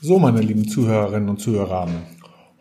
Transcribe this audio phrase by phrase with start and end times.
[0.00, 1.88] So, meine lieben Zuhörerinnen und Zuhörer.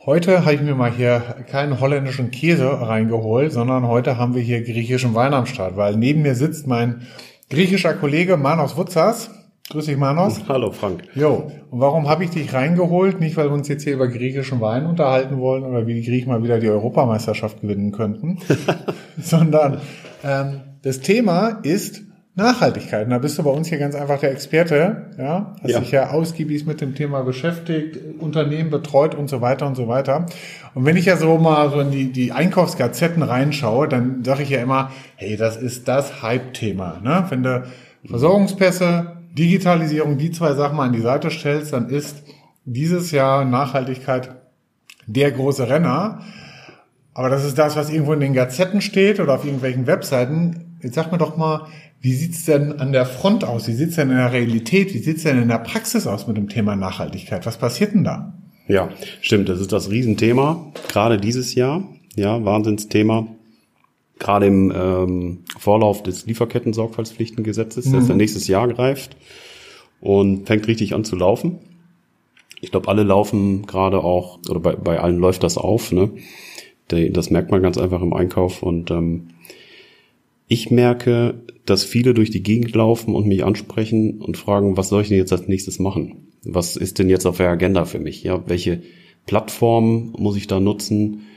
[0.05, 1.19] Heute habe ich mir mal hier
[1.49, 6.21] keinen holländischen Käse reingeholt, sondern heute haben wir hier griechischen Wein am Start, weil neben
[6.23, 7.07] mir sitzt mein
[7.49, 9.29] griechischer Kollege Manos Wutzas.
[9.71, 10.41] Grüß dich, Manos.
[10.47, 11.03] Hallo, Frank.
[11.13, 13.19] Jo, und warum habe ich dich reingeholt?
[13.19, 16.29] Nicht, weil wir uns jetzt hier über griechischen Wein unterhalten wollen oder wie die Griechen
[16.29, 18.39] mal wieder die Europameisterschaft gewinnen könnten,
[19.21, 19.79] sondern
[20.23, 22.01] ähm, das Thema ist
[22.33, 23.03] Nachhaltigkeit.
[23.05, 25.79] Und da bist du bei uns hier ganz einfach der Experte, ja, hast ja.
[25.79, 30.25] dich ja ausgiebig mit dem Thema beschäftigt, Unternehmen betreut und so weiter und so weiter.
[30.73, 34.49] Und wenn ich ja so mal so in die, die Einkaufsgazetten reinschaue, dann sage ich
[34.49, 37.01] ja immer, hey, das ist das Hype-Thema.
[37.03, 37.25] Ne?
[37.29, 37.67] Wenn du
[38.03, 42.23] Versorgungspässe, Digitalisierung, die zwei Sachen mal an die Seite stellst, dann ist
[42.65, 44.35] dieses Jahr Nachhaltigkeit
[45.07, 46.21] der große Renner.
[47.13, 50.77] Aber das ist das, was irgendwo in den Gazetten steht oder auf irgendwelchen Webseiten.
[50.81, 51.67] Jetzt sag mir doch mal,
[52.01, 53.67] wie sieht's denn an der Front aus?
[53.67, 54.93] Wie sieht's denn in der Realität?
[54.93, 57.45] Wie sieht's denn in der Praxis aus mit dem Thema Nachhaltigkeit?
[57.45, 58.33] Was passiert denn da?
[58.67, 58.89] Ja,
[59.21, 59.49] stimmt.
[59.49, 60.71] Das ist das Riesenthema.
[60.87, 61.83] Gerade dieses Jahr.
[62.15, 63.27] Ja, Wahnsinnsthema.
[64.19, 67.93] Gerade im ähm, Vorlauf des Lieferketten-Sorgfaltspflichtengesetzes, mhm.
[67.93, 69.15] das dann nächstes Jahr greift
[70.01, 71.59] und fängt richtig an zu laufen.
[72.61, 75.91] Ich glaube, alle laufen gerade auch, oder bei, bei allen läuft das auf.
[75.91, 76.11] Ne?
[76.89, 79.29] Das merkt man ganz einfach im Einkauf und ähm,
[80.47, 85.03] ich merke, dass viele durch die Gegend laufen und mich ansprechen und fragen, was soll
[85.03, 86.27] ich denn jetzt als nächstes machen?
[86.43, 88.23] Was ist denn jetzt auf der Agenda für mich?
[88.23, 88.81] Ja, welche
[89.27, 91.27] Plattform muss ich da nutzen?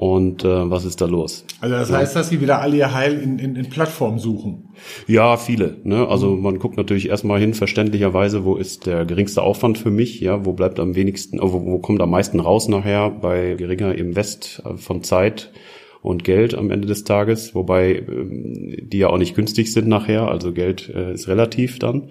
[0.00, 1.44] Und äh, was ist da los?
[1.60, 4.70] Also das heißt, dass sie wieder alle ihr Heil in, in, in Plattformen suchen?
[5.06, 5.76] Ja, viele.
[5.84, 6.08] Ne?
[6.08, 10.18] Also man guckt natürlich erstmal hin, verständlicherweise, wo ist der geringste Aufwand für mich?
[10.20, 14.62] Ja, wo bleibt am wenigsten, wo, wo kommt am meisten raus nachher bei geringer Invest
[14.76, 15.52] von Zeit?
[16.02, 20.28] und Geld am Ende des Tages, wobei ähm, die ja auch nicht günstig sind nachher,
[20.28, 22.08] also Geld äh, ist relativ dann,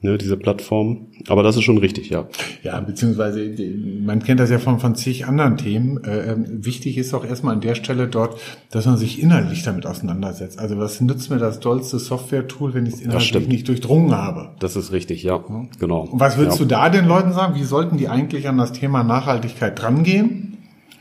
[0.00, 1.08] ne, diese Plattform.
[1.28, 2.26] Aber das ist schon richtig, ja.
[2.62, 3.54] Ja, beziehungsweise
[4.02, 6.02] man kennt das ja von, von zig anderen Themen.
[6.04, 8.40] Äh, ähm, wichtig ist auch erstmal an der Stelle dort,
[8.70, 10.58] dass man sich inhaltlich damit auseinandersetzt.
[10.58, 14.50] Also was nützt mir das tollste Software-Tool, wenn ich es inhaltlich nicht durchdrungen habe?
[14.60, 15.66] Das ist richtig, ja, ja.
[15.78, 16.02] genau.
[16.02, 16.64] Und was würdest ja.
[16.64, 17.54] du da den Leuten sagen?
[17.54, 20.46] Wie sollten die eigentlich an das Thema Nachhaltigkeit drangehen?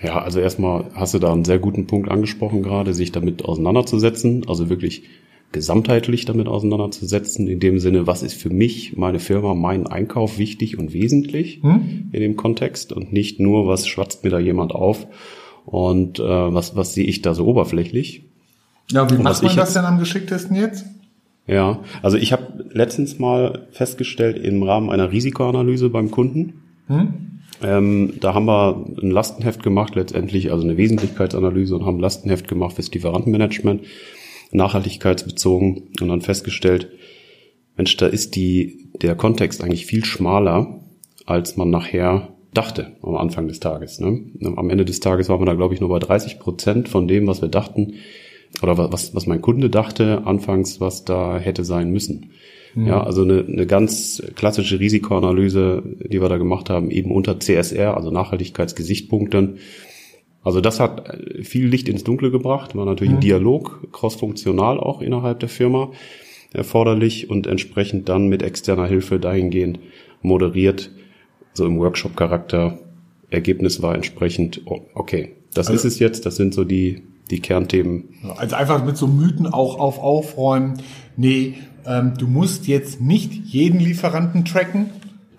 [0.02, 4.46] Ja, also erstmal hast du da einen sehr guten Punkt angesprochen gerade, sich damit auseinanderzusetzen,
[4.48, 5.04] also wirklich
[5.52, 10.78] gesamtheitlich damit auseinanderzusetzen, in dem Sinne, was ist für mich, meine Firma, mein Einkauf wichtig
[10.78, 12.10] und wesentlich hm?
[12.12, 15.08] in dem Kontext und nicht nur, was schwatzt mir da jemand auf
[15.66, 18.24] und äh, was, was sehe ich da so oberflächlich.
[18.92, 20.86] Ja, wie und macht man das denn am geschicktesten jetzt?
[21.48, 27.30] Ja, also ich habe letztens mal festgestellt im Rahmen einer Risikoanalyse beim Kunden, hm?
[27.62, 32.48] Ähm, da haben wir ein Lastenheft gemacht, letztendlich, also eine Wesentlichkeitsanalyse und haben ein Lastenheft
[32.48, 33.82] gemacht fürs Lieferantenmanagement,
[34.52, 36.90] nachhaltigkeitsbezogen und dann festgestellt,
[37.78, 40.82] Mensch, da ist die, der Kontext eigentlich viel schmaler,
[41.26, 44.00] als man nachher dachte am Anfang des Tages.
[44.00, 44.22] Ne?
[44.56, 47.28] Am Ende des Tages waren wir da, glaube ich, nur bei 30 Prozent von dem,
[47.28, 47.94] was wir dachten,
[48.62, 52.32] oder was, was mein Kunde dachte anfangs, was da hätte sein müssen.
[52.74, 52.88] Mhm.
[52.88, 57.96] Ja, also eine, eine ganz klassische Risikoanalyse, die wir da gemacht haben, eben unter CSR,
[57.96, 59.58] also Nachhaltigkeitsgesichtspunkten.
[60.44, 63.18] Also das hat viel Licht ins Dunkle gebracht, war natürlich mhm.
[63.18, 65.92] ein Dialog, crossfunktional auch innerhalb der Firma
[66.54, 69.80] erforderlich und entsprechend dann mit externer Hilfe dahingehend
[70.22, 70.92] moderiert,
[71.54, 72.80] so im Workshop-Charakter.
[73.30, 74.62] Ergebnis war entsprechend,
[74.96, 78.06] okay, das also, ist es jetzt, das sind so die, die Kernthemen.
[78.38, 80.82] Also einfach mit so Mythen auch auf aufräumen.
[81.16, 84.90] Nee, ähm, du musst jetzt nicht jeden Lieferanten tracken.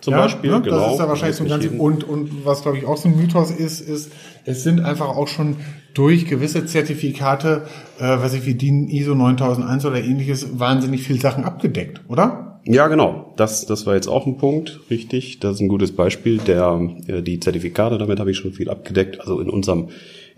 [0.01, 0.63] Zum ja, Beispiel, ne?
[0.63, 0.77] genau.
[0.77, 3.17] Das ist da wahrscheinlich so ein ganz, und, und was glaube ich auch so ein
[3.17, 4.13] Mythos ist, ist,
[4.45, 5.57] es sind einfach auch schon
[5.95, 7.67] durch gewisse Zertifikate,
[7.99, 12.61] äh, was ich wie DIN ISO 9001 oder ähnliches, wahnsinnig viel Sachen abgedeckt, oder?
[12.65, 13.33] Ja, genau.
[13.37, 15.41] Das, das war jetzt auch ein Punkt, richtig.
[15.41, 16.39] Das ist ein gutes Beispiel.
[16.39, 19.21] Der, äh, die Zertifikate, damit habe ich schon viel abgedeckt.
[19.21, 19.89] Also in unserem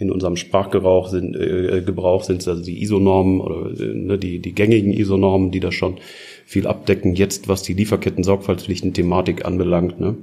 [0.03, 4.53] in unserem Sprachgebrauch sind, äh, Gebrauch sind also die ISO-Normen oder äh, ne, die, die
[4.53, 5.99] gängigen ISO-Normen, die da schon
[6.45, 10.01] viel abdecken, jetzt was die Lieferketten-Sorgfaltspflichten-Thematik anbelangt.
[10.01, 10.17] Ne?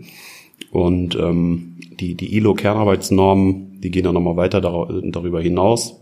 [0.72, 6.02] Und ähm, die, die ILO-Kernarbeitsnormen, die gehen dann nochmal weiter darüber hinaus.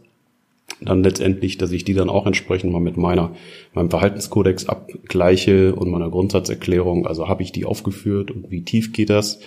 [0.82, 3.36] Dann letztendlich, dass ich die dann auch entsprechend mal mit meiner,
[3.74, 7.08] meinem Verhaltenskodex abgleiche und meiner Grundsatzerklärung.
[7.08, 9.40] Also habe ich die aufgeführt und wie tief geht das?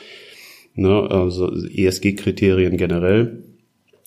[0.75, 3.50] Ne, also ESG-Kriterien generell.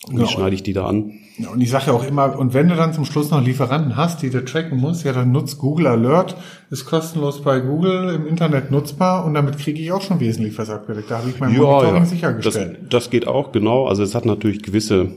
[0.06, 0.28] Und genau.
[0.28, 1.14] wie schneide ich die da an?
[1.38, 3.96] Ja, und ich sage ja auch immer, und wenn du dann zum Schluss noch Lieferanten
[3.96, 6.36] hast, die du tracken musst, ja, dann nutzt Google Alert,
[6.70, 10.70] ist kostenlos bei Google im Internet nutzbar und damit kriege ich auch schon wesentlich was
[10.70, 11.10] abgedeckt.
[11.10, 12.06] Da habe ich mein ja, Monitoring ja.
[12.06, 12.80] sichergestellt.
[12.82, 13.88] Das, das geht auch, genau.
[13.88, 15.12] Also es hat natürlich gewisse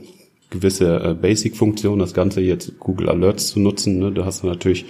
[0.49, 3.99] gewisse äh, Basic-Funktionen, das Ganze jetzt Google Alerts zu nutzen.
[3.99, 4.11] Ne?
[4.11, 4.85] Da hast du natürlich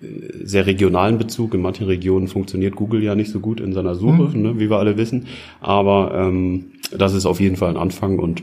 [0.00, 0.06] äh,
[0.44, 1.54] sehr regionalen Bezug.
[1.54, 4.42] In manchen Regionen funktioniert Google ja nicht so gut in seiner Suche, mhm.
[4.42, 5.26] ne, wie wir alle wissen.
[5.60, 6.66] Aber ähm,
[6.96, 8.42] das ist auf jeden Fall ein Anfang und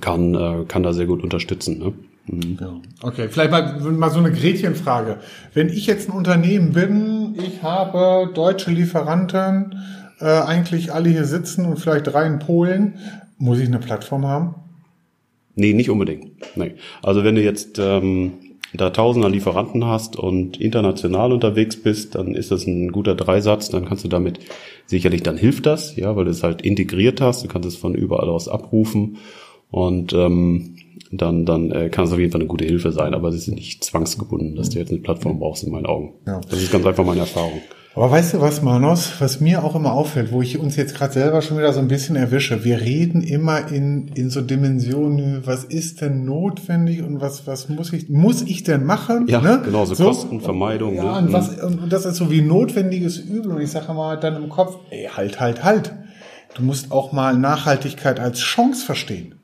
[0.00, 1.78] kann, äh, kann da sehr gut unterstützen.
[1.78, 1.92] Ne?
[2.26, 2.58] Mhm.
[2.60, 2.80] Ja.
[3.02, 5.18] Okay, vielleicht mal, mal so eine Gretchenfrage.
[5.52, 9.78] Wenn ich jetzt ein Unternehmen bin, ich habe deutsche Lieferanten,
[10.20, 12.94] äh, eigentlich alle hier sitzen und vielleicht drei in Polen,
[13.38, 14.54] muss ich eine Plattform haben?
[15.54, 16.32] Nee, nicht unbedingt.
[16.56, 16.74] Nee.
[17.02, 18.32] Also wenn du jetzt ähm,
[18.72, 23.84] da tausender Lieferanten hast und international unterwegs bist, dann ist das ein guter Dreisatz, dann
[23.84, 24.40] kannst du damit
[24.86, 27.94] sicherlich, dann hilft das, ja, weil du es halt integriert hast, du kannst es von
[27.94, 29.18] überall aus abrufen
[29.74, 30.76] und ähm,
[31.10, 33.48] dann, dann äh, kann es auf jeden Fall eine gute Hilfe sein, aber es ist
[33.48, 36.14] nicht zwangsgebunden, dass du jetzt eine Plattform brauchst in meinen Augen.
[36.28, 36.40] Ja.
[36.48, 37.60] Das ist ganz einfach meine Erfahrung.
[37.96, 41.12] Aber weißt du was, Manos, was mir auch immer auffällt, wo ich uns jetzt gerade
[41.12, 45.64] selber schon wieder so ein bisschen erwische, wir reden immer in, in so Dimensionen, was
[45.64, 49.26] ist denn notwendig und was, was muss ich, muss ich denn machen?
[49.26, 49.60] Ja, ne?
[49.64, 50.94] genau, so, so Kostenvermeidung.
[50.94, 51.26] Ja, ne?
[51.26, 51.82] und, was, mhm.
[51.82, 55.08] und das ist so wie notwendiges Übel und ich sage mal dann im Kopf, ey,
[55.12, 55.92] halt, halt, halt.
[56.54, 59.34] Du musst auch mal Nachhaltigkeit als Chance verstehen.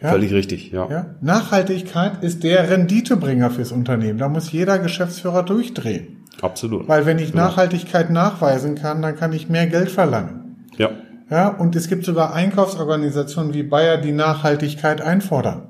[0.00, 0.10] Ja?
[0.10, 0.88] Völlig richtig, ja.
[0.90, 1.06] ja.
[1.20, 4.18] Nachhaltigkeit ist der Renditebringer fürs Unternehmen.
[4.18, 6.24] Da muss jeder Geschäftsführer durchdrehen.
[6.42, 6.86] Absolut.
[6.86, 7.44] Weil wenn ich genau.
[7.44, 10.66] Nachhaltigkeit nachweisen kann, dann kann ich mehr Geld verlangen.
[10.76, 10.90] Ja.
[11.30, 15.68] Ja, und es gibt sogar Einkaufsorganisationen wie Bayer, die Nachhaltigkeit einfordern.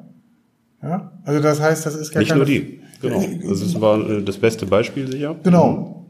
[0.82, 2.40] Ja, also das heißt, das ist gar Nicht keine...
[2.40, 3.24] nur die, genau.
[3.48, 5.36] Das war äh, das beste Beispiel sicher.
[5.42, 6.05] Genau.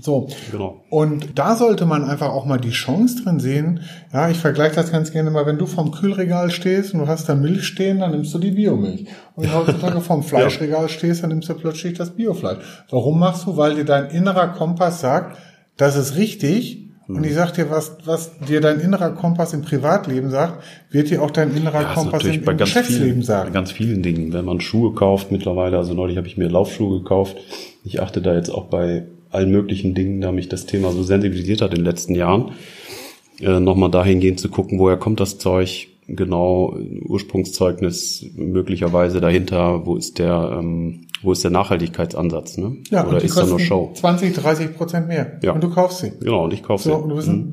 [0.00, 0.28] So.
[0.52, 0.82] Genau.
[0.90, 3.80] Und da sollte man einfach auch mal die Chance drin sehen.
[4.12, 7.28] Ja, ich vergleiche das ganz gerne mal, wenn du vorm Kühlregal stehst und du hast
[7.28, 9.06] da Milch stehen, dann nimmst du die Biomilch.
[9.34, 12.58] Und wenn du heutzutage vorm Fleischregal stehst, dann nimmst du plötzlich das Biofleisch.
[12.90, 13.56] Warum machst du?
[13.56, 15.38] Weil dir dein innerer Kompass sagt,
[15.76, 16.82] das ist richtig.
[17.08, 21.22] Und ich sag dir, was, was dir dein innerer Kompass im Privatleben sagt, wird dir
[21.22, 23.50] auch dein innerer ja, Kompass im, im Geschäftsleben vielen, sagen.
[23.50, 24.32] Bei ganz vielen Dingen.
[24.32, 27.36] Wenn man Schuhe kauft mittlerweile, also neulich habe ich mir Laufschuhe gekauft.
[27.84, 31.62] Ich achte da jetzt auch bei allen möglichen Dingen, da mich das Thema so sensibilisiert
[31.62, 32.52] hat in den letzten Jahren,
[33.40, 40.18] äh, nochmal dahingehend zu gucken, woher kommt das Zeug, genau, Ursprungszeugnis möglicherweise dahinter, wo ist
[40.18, 42.76] der, ähm, wo ist der Nachhaltigkeitsansatz, ne?
[42.90, 43.90] Ja, Oder ist da nur Show?
[43.94, 45.38] 20, 30 Prozent mehr.
[45.42, 45.52] Ja.
[45.52, 46.12] Und du kaufst sie.
[46.20, 47.02] Genau, und ich kaufe so, sie.
[47.02, 47.52] Und du bist mhm.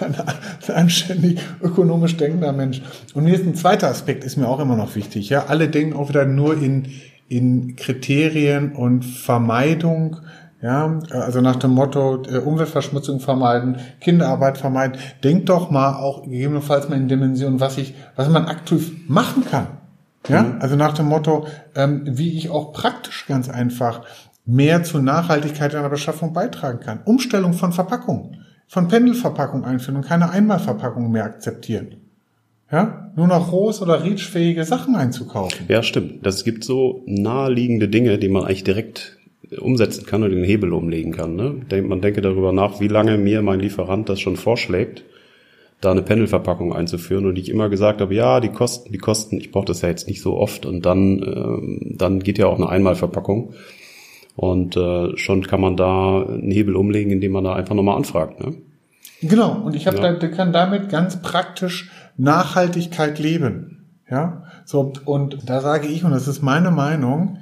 [0.00, 0.14] ein,
[0.68, 2.80] ein anständig ökonomisch denkender Mensch.
[3.14, 5.28] Und mir ist ein zweiter Aspekt, ist mir auch immer noch wichtig.
[5.28, 6.86] Ja, alle denken auch wieder nur in,
[7.28, 10.16] in Kriterien und Vermeidung
[10.62, 15.00] ja, also nach dem Motto äh, Umweltverschmutzung vermeiden, Kinderarbeit vermeiden.
[15.24, 19.68] Denkt doch mal auch gegebenenfalls mal in Dimensionen, was ich, was man aktiv machen kann.
[20.28, 20.56] Ja, mhm.
[20.60, 24.02] also nach dem Motto, ähm, wie ich auch praktisch ganz einfach
[24.44, 27.00] mehr zur Nachhaltigkeit in der Beschaffung beitragen kann.
[27.04, 31.96] Umstellung von Verpackungen, von Pendelverpackung einführen und keine Einmalverpackung mehr akzeptieren.
[32.70, 35.66] Ja, nur noch rohes oder reachfähige Sachen einzukaufen.
[35.68, 36.24] Ja, stimmt.
[36.24, 39.18] Das gibt so naheliegende Dinge, die man eigentlich direkt
[39.58, 41.34] umsetzen kann und den Hebel umlegen kann.
[41.34, 41.82] Ne?
[41.82, 45.04] Man denke darüber nach, wie lange mir mein Lieferant das schon vorschlägt,
[45.80, 49.50] da eine Pendelverpackung einzuführen und ich immer gesagt habe, ja, die Kosten, die Kosten, ich
[49.50, 52.68] brauche das ja jetzt nicht so oft und dann, ähm, dann geht ja auch eine
[52.68, 53.54] Einmalverpackung
[54.36, 58.40] und äh, schon kann man da einen Hebel umlegen, indem man da einfach nochmal anfragt.
[58.40, 58.54] Ne?
[59.22, 60.12] Genau, und ich habe ja.
[60.12, 63.76] da, kann damit ganz praktisch Nachhaltigkeit leben.
[64.10, 67.38] Ja, so und da sage ich und das ist meine Meinung,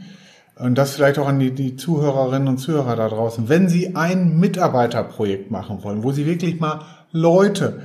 [0.59, 3.49] und das vielleicht auch an die, die Zuhörerinnen und Zuhörer da draußen.
[3.49, 6.81] Wenn Sie ein Mitarbeiterprojekt machen wollen, wo Sie wirklich mal
[7.13, 7.81] Leute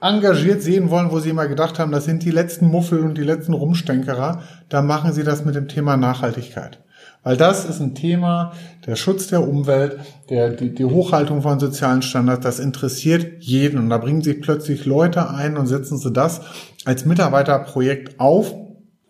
[0.00, 3.24] engagiert sehen wollen, wo Sie immer gedacht haben, das sind die letzten Muffel und die
[3.24, 6.78] letzten Rumstänkerer, dann machen Sie das mit dem Thema Nachhaltigkeit.
[7.24, 8.52] Weil das ist ein Thema,
[8.86, 9.98] der Schutz der Umwelt,
[10.30, 13.78] der, die, die Hochhaltung von sozialen Standards, das interessiert jeden.
[13.78, 16.42] Und da bringen sich plötzlich Leute ein und setzen sie das
[16.84, 18.54] als Mitarbeiterprojekt auf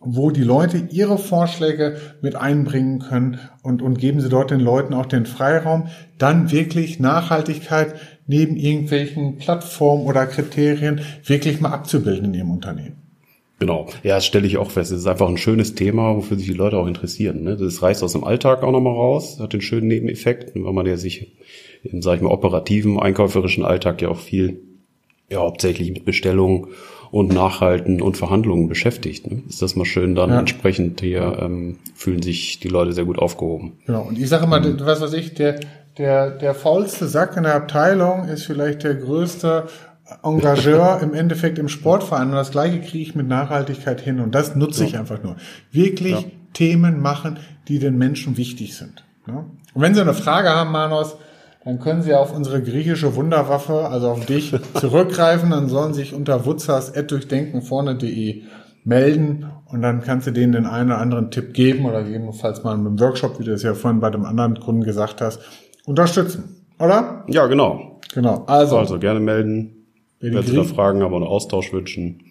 [0.01, 4.93] wo die Leute ihre Vorschläge mit einbringen können und, und geben sie dort den Leuten
[4.93, 5.87] auch den Freiraum,
[6.17, 12.95] dann wirklich Nachhaltigkeit neben irgendwelchen Plattformen oder Kriterien wirklich mal abzubilden in ihrem Unternehmen.
[13.59, 14.91] Genau, ja, das stelle ich auch fest.
[14.91, 17.43] Es ist einfach ein schönes Thema, wofür sich die Leute auch interessieren.
[17.43, 17.57] Ne?
[17.57, 20.95] Das reißt aus dem Alltag auch nochmal raus, hat den schönen Nebeneffekt, weil man ja
[20.95, 21.35] sich
[21.83, 24.61] im, sag ich mal, operativen, einkäuferischen Alltag ja auch viel,
[25.29, 26.67] ja, hauptsächlich mit Bestellungen
[27.11, 29.29] und Nachhalten und Verhandlungen beschäftigt.
[29.29, 29.43] Ne?
[29.47, 30.39] Ist das mal schön, dann ja.
[30.39, 33.73] entsprechend hier ähm, fühlen sich die Leute sehr gut aufgehoben.
[33.85, 34.79] Genau, und ich sage mal, mhm.
[34.81, 35.59] was weiß ich, der,
[35.97, 39.67] der, der faulste Sack in der Abteilung ist vielleicht der größte
[40.23, 44.55] Engageur im Endeffekt im Sportverein und das gleiche kriege ich mit Nachhaltigkeit hin und das
[44.55, 44.89] nutze ja.
[44.89, 45.35] ich einfach nur.
[45.71, 46.23] Wirklich ja.
[46.53, 49.03] Themen machen, die den Menschen wichtig sind.
[49.27, 49.45] Ne?
[49.73, 51.15] Und wenn Sie eine Frage haben, Manos,
[51.65, 55.49] dann können Sie auf unsere griechische Wunderwaffe, also auf dich, zurückgreifen.
[55.49, 58.43] Dann sollen Sie sich unter wutzers durchdenken vorne.de
[58.85, 62.73] melden und dann kannst du denen den einen oder anderen Tipp geben oder gegebenenfalls mal
[62.75, 65.41] im Workshop, wie du es ja vorhin bei dem anderen Kunden gesagt hast,
[65.85, 67.25] unterstützen, oder?
[67.27, 67.99] Ja, genau.
[68.13, 68.45] Genau.
[68.47, 69.85] Also, Also gerne melden,
[70.19, 72.23] wenn Sie da Fragen haben oder Austausch wünschen.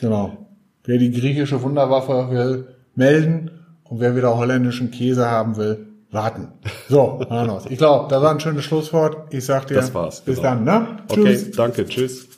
[0.00, 0.44] genau.
[0.84, 3.50] Wer die griechische Wunderwaffe will, melden
[3.84, 6.52] und wer wieder holländischen Käse haben will, warten.
[6.88, 7.64] So, Manos.
[7.68, 9.32] Ich glaube, das war ein schönes Schlusswort.
[9.32, 10.48] Ich sag dir, Das war's, bis genau.
[10.48, 10.96] dann, ne?
[11.08, 12.28] Okay, danke, tschüss.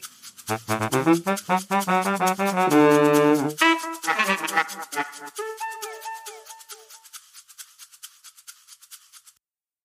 [0.51, 0.61] Thank
[5.39, 5.45] you.